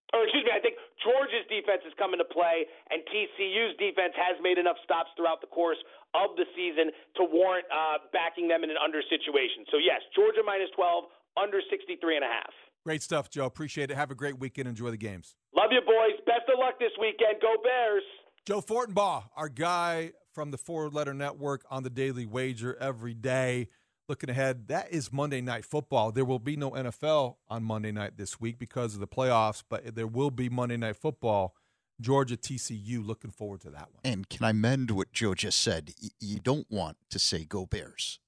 [0.10, 0.74] Or excuse me, I think
[1.06, 5.52] Georgia's defense is coming to play, and TCU's defense has made enough stops throughout the
[5.54, 5.78] course
[6.18, 6.90] of the season
[7.22, 9.70] to warrant uh, backing them in an under situation.
[9.70, 11.06] So yes, Georgia minus 12,
[11.38, 12.50] under 63 and a half.
[12.82, 13.46] Great stuff, Joe.
[13.46, 13.98] Appreciate it.
[13.98, 14.68] Have a great weekend.
[14.68, 15.36] Enjoy the games.
[15.54, 16.18] Love you, boys.
[16.26, 17.38] Best of luck this weekend.
[17.42, 18.04] Go Bears.
[18.48, 23.68] Joe Fortenbaugh, our guy from the Four Letter Network on the Daily Wager every day
[24.10, 26.12] looking ahead, that is Monday Night Football.
[26.12, 29.96] There will be no NFL on Monday night this week because of the playoffs, but
[29.96, 31.56] there will be Monday Night Football.
[32.02, 33.06] Georgia TCU.
[33.06, 34.02] Looking forward to that one.
[34.06, 35.94] And can I mend what Joe just said?
[36.20, 38.20] You don't want to say "Go Bears."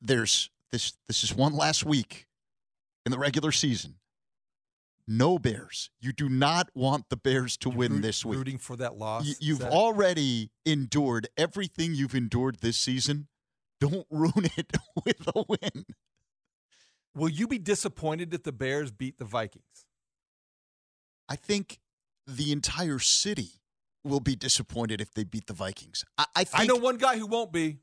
[0.00, 0.94] There's this.
[1.06, 2.26] This is one last week
[3.06, 3.96] in the regular season.
[5.06, 5.90] No Bears.
[6.00, 8.38] You do not want the Bears to You're win root, this week.
[8.38, 9.36] Rooting for that loss.
[9.40, 13.28] You, have already endured everything you've endured this season.
[13.82, 15.84] Don't ruin it with a win.
[17.16, 19.86] Will you be disappointed if the Bears beat the Vikings?
[21.28, 21.80] I think
[22.24, 23.60] the entire city
[24.04, 26.04] will be disappointed if they beat the Vikings.
[26.16, 27.78] I, I, think, I know one guy who won't be.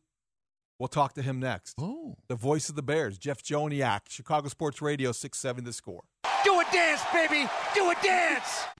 [0.79, 1.75] We'll talk to him next.
[1.77, 2.15] Oh.
[2.29, 6.05] The voice of the Bears, Jeff Joniak, Chicago Sports Radio, 6 7 The Score.
[6.45, 7.45] Do a dance, baby.
[7.75, 8.63] Do a dance.